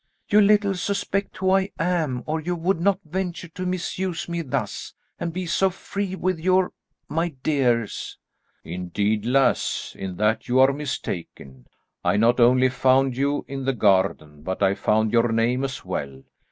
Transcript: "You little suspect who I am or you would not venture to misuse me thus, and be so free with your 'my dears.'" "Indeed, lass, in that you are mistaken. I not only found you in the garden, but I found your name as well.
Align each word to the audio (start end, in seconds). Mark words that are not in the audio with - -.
"You 0.29 0.41
little 0.41 0.73
suspect 0.73 1.37
who 1.37 1.51
I 1.51 1.69
am 1.77 2.23
or 2.25 2.41
you 2.41 2.55
would 2.55 2.81
not 2.81 2.99
venture 3.05 3.49
to 3.49 3.67
misuse 3.67 4.27
me 4.27 4.41
thus, 4.41 4.95
and 5.19 5.31
be 5.31 5.45
so 5.45 5.69
free 5.69 6.15
with 6.15 6.39
your 6.39 6.71
'my 7.07 7.29
dears.'" 7.43 8.17
"Indeed, 8.63 9.27
lass, 9.27 9.95
in 9.95 10.17
that 10.17 10.47
you 10.47 10.59
are 10.59 10.73
mistaken. 10.73 11.67
I 12.03 12.17
not 12.17 12.39
only 12.39 12.69
found 12.69 13.15
you 13.15 13.45
in 13.47 13.63
the 13.65 13.73
garden, 13.73 14.41
but 14.41 14.63
I 14.63 14.73
found 14.73 15.11
your 15.11 15.31
name 15.31 15.63
as 15.63 15.85
well. 15.85 16.23